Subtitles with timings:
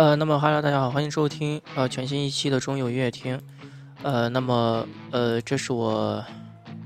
[0.00, 3.38] 呃，那么哈喽，大家好，欢迎收听呃全新一期的中有音乐厅。
[4.02, 6.24] 呃，那么呃，这是我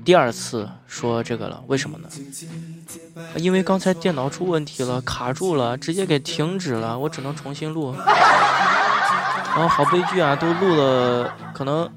[0.03, 2.09] 第二次说这个了，为什么呢？
[3.37, 7.95] 因为刚才电脑出问题了，卡住了，直接给停止了，我只能重新录。
[7.95, 11.89] 然后好悲剧啊，都录了可能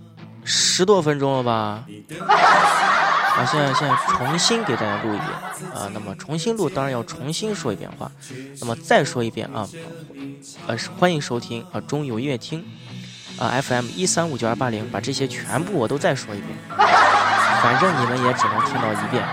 [0.45, 1.85] 十多分钟了吧。
[3.39, 5.31] 啊，现在现在重新给大家录一遍
[5.73, 8.11] 啊，那么重新录当然要重新说一遍话，
[8.61, 9.69] 那么再说一遍啊，
[10.67, 12.65] 呃，欢迎收听啊中有音乐厅
[13.39, 16.51] 啊 FM 一三五九二八零，把这些全部我都再说一遍，
[17.63, 19.25] 反正你们也只能听到一遍。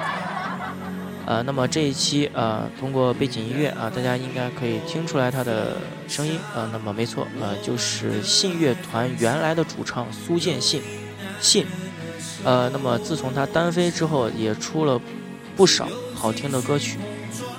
[1.25, 10.83] 呃，那么这一期啊，通过背景音乐啊，大家应该可以听出来他的声音啊，那么没错，呃，就是信乐团原来的主唱苏建信，
[11.41, 11.65] 信。
[12.45, 15.01] 呃，那么自从他单飞之后，也出了
[15.55, 16.99] 不少好听的歌曲。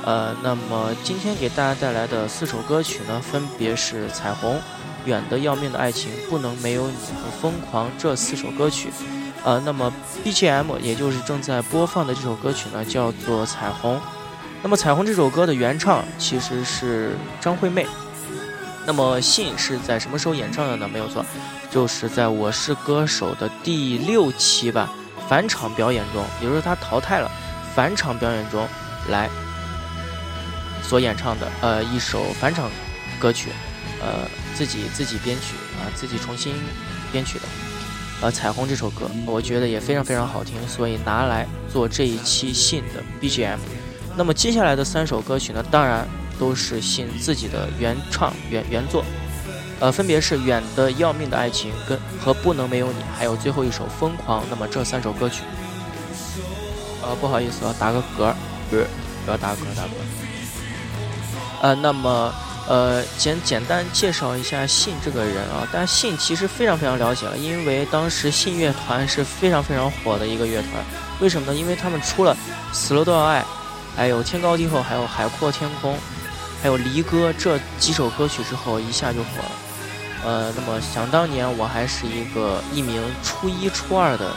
[0.05, 4.55] 呃，那么今天给大家带来的四首歌曲呢，分别是《彩虹》、
[5.05, 8.89] 《远的要命的爱情》、《不能没有你》和《疯狂》这四首歌曲。
[9.43, 9.93] 呃，那么
[10.25, 13.97] BGM 也就是正在播放的这首歌曲呢，叫做《彩虹》。
[14.63, 17.85] 那么《彩虹》这首歌的原唱其实是张惠妹。
[18.87, 20.89] 那么信是在什么时候演唱的呢？
[20.89, 21.25] 没有错。
[21.77, 24.89] 就是在我是歌手的第六期吧，
[25.29, 27.31] 返场表演中，也就是他淘汰了，
[27.75, 28.67] 返场表演中
[29.11, 29.29] 来
[30.83, 32.71] 所演唱的呃一首返场
[33.21, 33.51] 歌曲，
[34.01, 36.55] 呃自己自己编曲啊自己重新
[37.13, 37.45] 编曲的，
[38.23, 43.59] 呃彩虹这首歌我觉得也非常非常好听，所以拿来做这一期信的 BGM。
[44.17, 46.09] 那么接下来的三首歌曲呢，当然
[46.39, 49.05] 都是信自己的原唱原原作。
[49.79, 54.43] 呃，分别是《远的要命的爱情》跟和《不能没有你》，还有最后一首《疯狂》。
[54.49, 55.43] 那么这三首歌曲，
[57.03, 58.33] 呃，不好意思，要打个嗝，
[58.71, 58.87] 不是，
[59.29, 59.89] 要打嗝，打嗝。
[61.61, 62.33] 呃，那么
[62.69, 70.73] 呃，简简单介绍一下信这个人啊，但信其实非常非常了解了，因为当时信乐团是非常非常火的一个乐团。
[71.21, 71.59] 为什么呢？
[71.59, 72.35] 因为他们出了
[72.75, 73.41] 《死了都要爱》，
[73.95, 75.95] 还有《天高地厚》，还有《海阔天空》，
[76.63, 79.66] 还有《离歌》这几首歌曲之后，一下就火了。
[80.27, 84.33] 呃，那么想当年我还是一个一名初一、初二的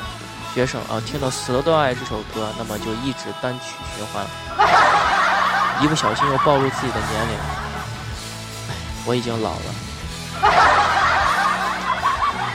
[0.53, 4.23] 学生啊，听到《死了都要爱》这首歌，那么就一直单曲循环，
[5.81, 7.35] 一不小心又暴露自己的年龄，
[9.03, 9.65] 我已经老了。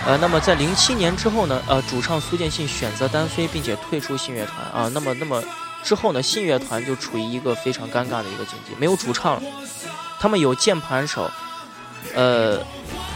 [0.06, 5.42] 呃，那么在零七年之后呢，呃，主唱苏建信选择单飞，并且退出信乐团啊，那么那么
[5.82, 9.42] 之后呢，信乐团就处于一个非常尴尬的一个境地，没有主唱了，
[10.20, 11.28] 他们有键盘手，
[12.14, 12.60] 呃。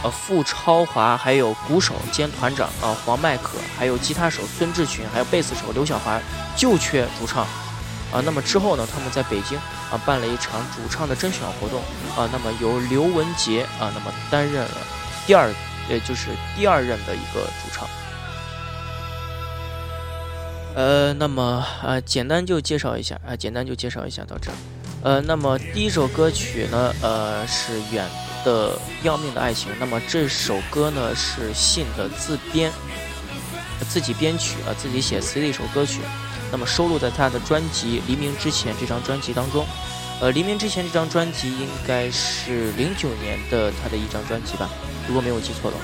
[0.01, 6.17] 呃，付超华，还有鼓手兼团长啊黄麦可，还有吉他手孙志群，还有贝斯手刘小华，
[6.55, 7.43] 就缺主唱
[8.09, 8.23] 啊。
[8.23, 9.57] 那么之后呢，他们在北京
[9.91, 11.81] 啊办了一场主唱的甄选活动
[12.15, 12.29] 啊。
[12.31, 14.71] 那么由刘文杰啊，那么担任了
[15.27, 15.53] 第二，
[15.89, 17.85] 也就是第二任的一个主唱。
[20.75, 24.49] 呃，那么啊，简单就介绍一下啊，简单就介绍一下到这。
[25.03, 28.07] 呃，那么第一首歌曲呢，呃，是远。
[28.43, 32.71] 的要命的爱情，那么这首歌呢是信的自编，
[33.89, 35.99] 自己编曲啊，自己写词的一首歌曲，
[36.51, 39.65] 那么收录在他的专辑《黎明之前》这张专辑当中。
[40.21, 44.69] 呃，《黎明之前》这张专辑应该是零九年的他的一张专辑吧，
[45.07, 45.83] 如果没有记错的话。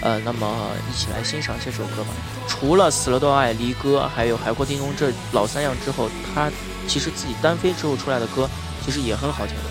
[0.00, 2.10] 呃，那么一起来欣赏这首歌吧。
[2.46, 6.48] 除了《死了都爱》、《离歌》还有《海阔天空》这老三样之后，他
[6.86, 8.48] 其实自己单飞之后出来的歌
[8.84, 9.62] 其实也很好听的，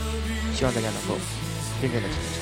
[0.53, 1.17] 希望大家能够。
[1.81, 2.17] 认真的听。
[2.17, 2.36] 哎，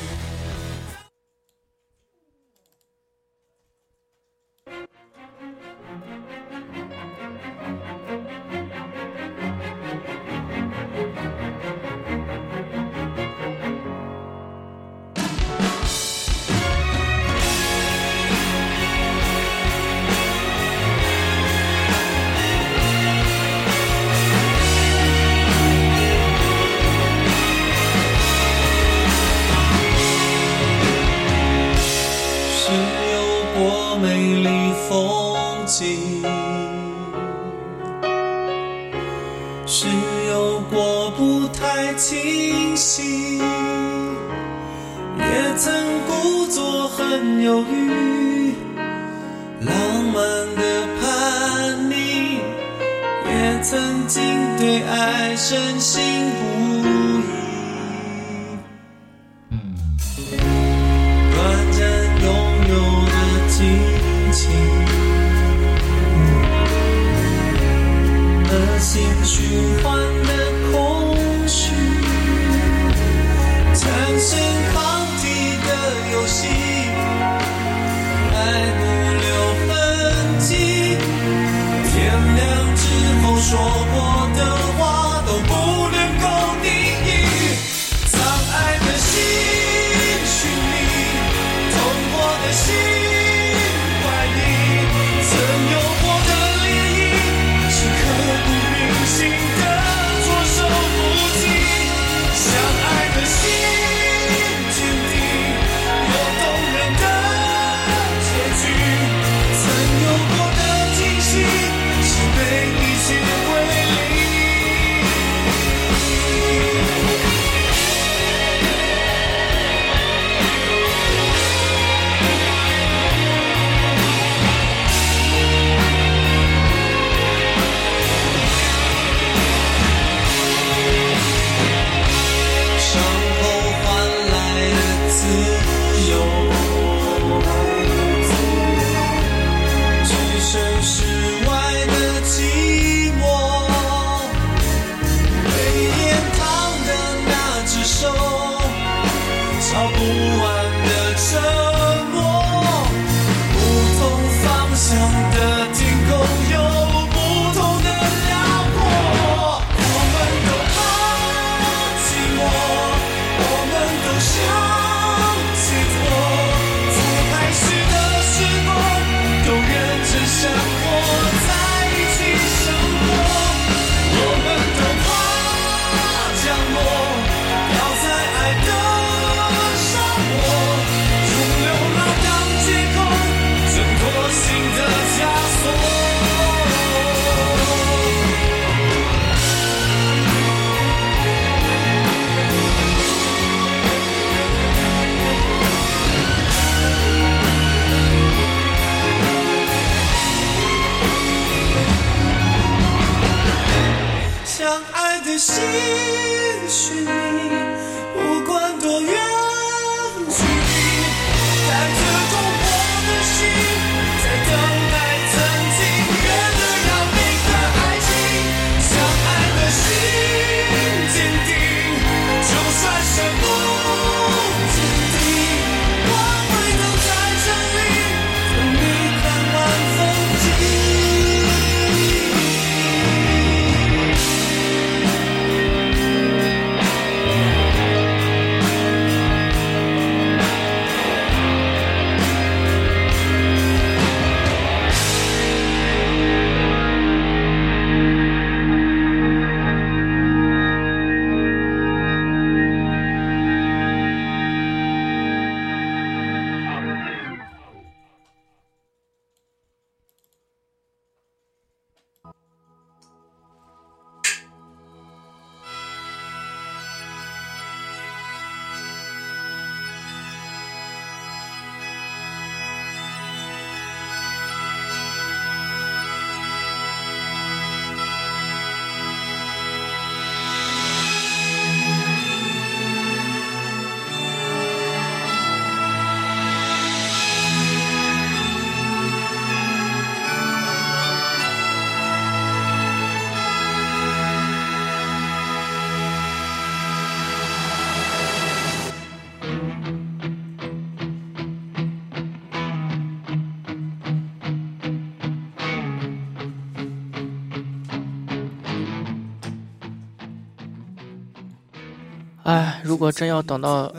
[312.95, 313.91] 如果真要等到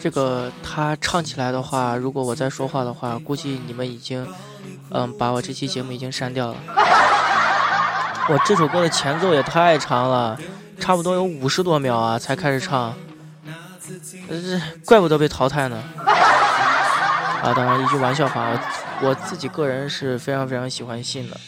[0.00, 4.26] 这个他唱起来的话，如果我在说话的话，估计你们已经，
[4.88, 6.56] 嗯，把我这期节目已经删掉了。
[8.30, 10.40] 我这首歌的前奏也太长了，
[10.80, 12.94] 差不多有五十多秒啊，才开始唱，
[14.30, 15.84] 这怪不得被淘汰呢。
[17.42, 18.48] 啊，当然一句玩笑话，
[19.02, 21.38] 我我自己个人是非常非常喜欢信的。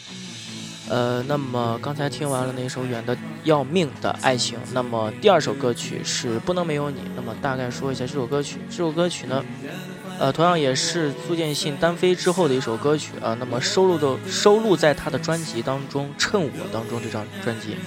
[0.91, 6.99] 呃，那么刚才听完了那首《远的要命的爱情》，那么第二首歌曲是《不能没有你》。
[7.15, 9.41] 那么大概说一下这首歌曲，这首歌曲呢，
[10.19, 13.33] 呃，同样也是苏建信单飞之后的一首歌曲啊。
[13.39, 17.77] 那么收录的收录在他的专辑当中，《趁我》当中这张专辑，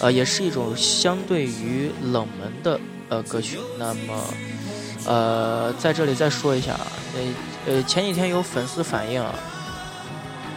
[0.00, 3.58] 呃，也是一种相对于冷门的呃歌曲。
[3.78, 4.24] 那么，
[5.06, 6.86] 呃，在这里再说一下啊，
[7.16, 9.34] 呃呃，前几天有粉丝反映啊。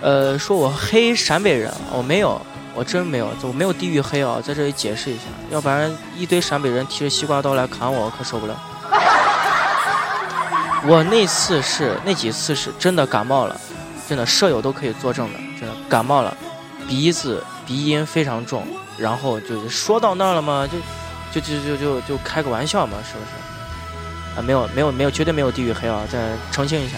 [0.02, 2.40] 呃，说我黑陕北人，我没有，
[2.76, 8.56] 我真没有，我没有地域黑啊，在这里解释一下，要不然一堆陕北人提着西瓜刀来砍我，我可受不了。
[10.86, 13.60] 我那次是那几次是真的感冒了，
[14.08, 16.38] 真的舍友都可以作证的，真的感冒了，
[16.88, 18.66] 鼻子鼻音非常重，
[18.98, 20.68] 然后就说到那儿了嘛，
[21.34, 24.40] 就就就就就就开个玩笑嘛，是不是？
[24.40, 26.20] 啊，没有没有没有，绝对没有地域黑啊，再
[26.52, 26.98] 澄清一下。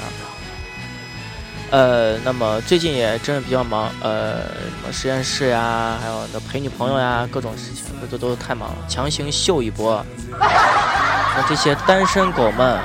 [1.71, 10.03] 呃，那么最近也真的比较忙，呃，什么实验室呀，还有那陪女朋友呀，各种事情都都都太忙了，强行秀一波。
[10.39, 12.79] 那这些单身狗们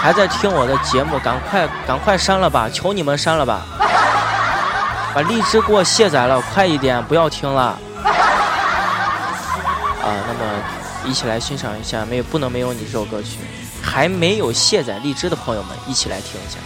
[0.00, 3.62] 还在听我的节目，赶快赶快删了吧，求你们删了吧，
[5.12, 7.76] 把荔枝给我卸载了，快一点，不要听了。
[10.04, 10.44] 啊，那么
[11.04, 13.38] 一起来欣赏一下《没有不能没有你》这首歌曲，
[13.82, 16.58] 还没有卸载荔枝的朋友们，一起来听一下。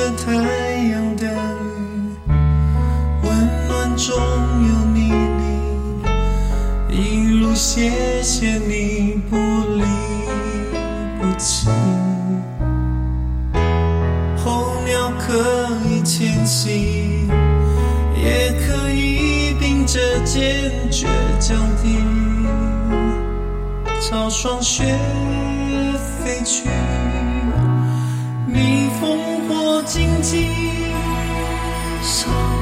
[0.00, 2.32] 的太阳的雨，
[3.22, 5.12] 温暖中有你，
[6.88, 9.82] 你一路谢谢你，不离
[11.18, 11.68] 不弃
[14.42, 15.36] 候鸟可
[15.86, 17.28] 以迁徙，
[18.16, 21.04] 也可以并着肩倔
[21.38, 21.84] 强地
[24.00, 24.82] 朝霜雪
[26.24, 26.70] 飞去。
[29.00, 30.46] 烽火荆棘
[32.02, 32.59] 上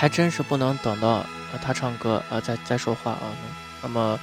[0.00, 1.26] 还真是不能等到
[1.60, 3.36] 他唱歌啊再再说话啊
[3.82, 4.18] 那么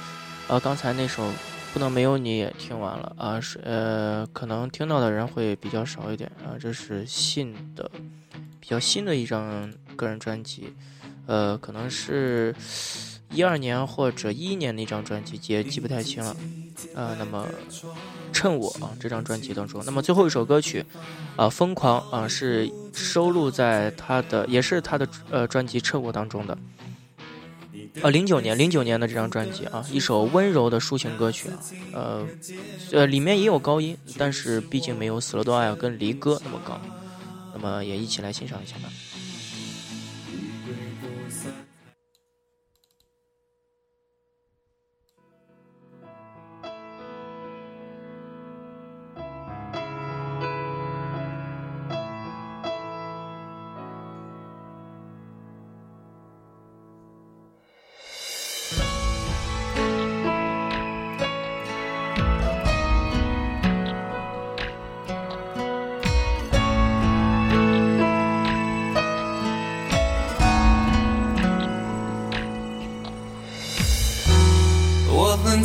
[0.48, 1.30] 呃刚才那首
[1.72, 7.88] 不能没有你也听完了啊是呃可能听到的人会比较少一点啊这是信的
[8.58, 10.74] 比较新的一张个人专辑
[11.26, 12.52] 呃可能是
[13.30, 16.36] 一二年或者一一年那张专辑，也记不太清了
[16.94, 17.14] 啊。
[17.18, 17.46] 那么，
[18.32, 20.84] 趁我啊这张专辑当中，那么最后一首歌曲
[21.36, 26.56] 啊，疯狂啊，是收录在他的，也是他的呃专辑《趁我》当中的。
[28.02, 31.58] 啊，零九年，零九年的这张专辑啊，一首温柔的抒情歌曲啊，
[31.92, 32.26] 呃，
[32.92, 36.80] 呃，里面也有高音，但是毕竟没有《死了都爱》跟《离歌》那么高，
[37.52, 38.88] 那么也一起来欣赏一下吧。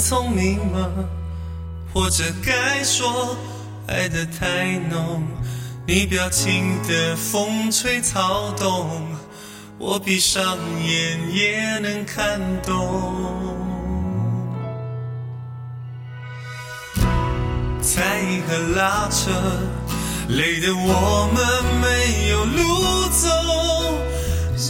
[0.06, 0.89] 聪明吗？
[1.94, 3.38] 或者该说
[3.88, 5.24] 爱得太浓？
[5.88, 9.08] 你表情的风吹草动，
[9.78, 13.16] 我闭上眼也能看懂。
[17.82, 19.32] 猜疑和拉扯，
[20.28, 21.42] 累得我们
[21.82, 23.30] 没有路走。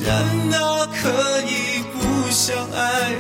[0.04, 3.16] 人哪可以不相爱，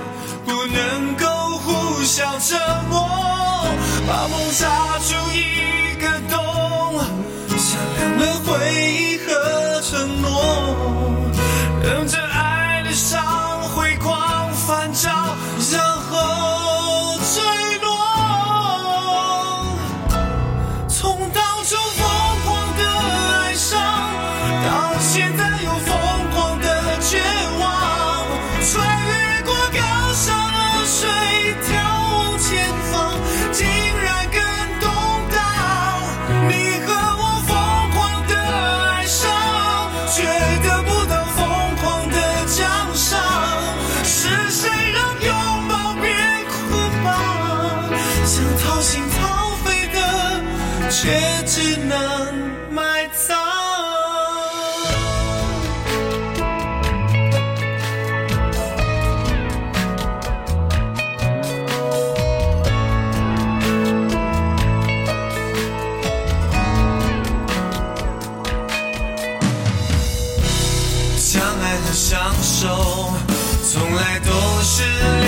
[73.73, 74.29] 从来都
[74.61, 75.22] 是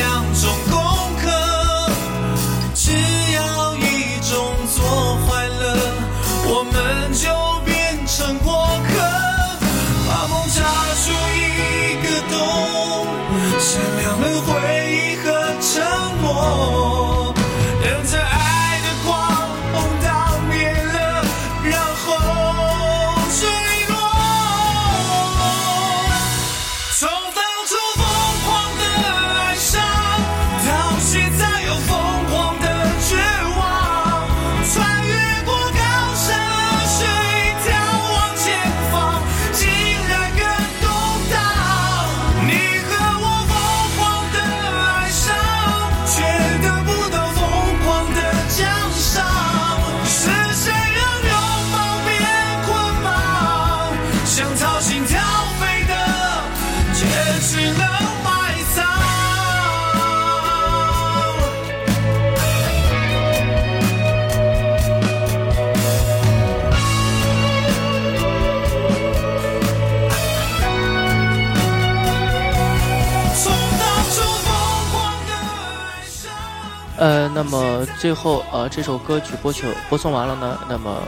[77.36, 81.04] 那么最后呃这首歌曲播曲播送完了呢，那么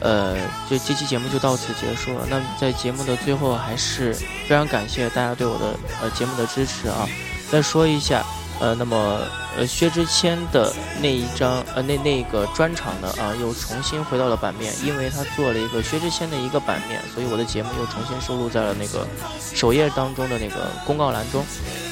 [0.00, 0.36] 呃
[0.68, 2.26] 就这期节目就到此结束了。
[2.28, 7.08] 那么在节目的最后，还是非常感谢大家对我的呃节目的支持啊。
[7.48, 8.26] 再说一下，
[8.58, 9.20] 呃，那么
[9.56, 19.06] 呃薛之谦的那一张呃那那个专场呢啊又重新回到了版面，因为他做了一个薛之谦的一个版面，所以我的节目又重新收录在了那个
[19.38, 21.44] 首页当中的那个公告栏中。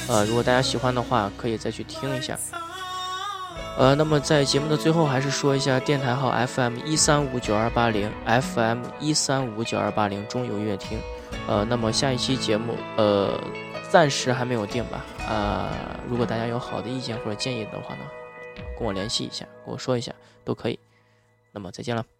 [0.09, 2.37] 呃，如果大家喜欢的话，可以再去听一下。
[3.77, 10.97] 呃，那么在节目的最后，还是说一下电台号 FM 一三五九二八零，FM 一三五九二八零中游音乐厅。
[11.47, 13.37] 呃，那么下一期节目，呃，
[13.91, 15.05] 暂时还没有定吧。
[15.27, 15.75] 啊、
[16.07, 18.05] 如果大家有好的意见或者建议的话呢，
[18.77, 20.11] 跟我联系一下，跟我说一下
[20.45, 20.79] 都可以。
[21.51, 22.14] 那么再见了。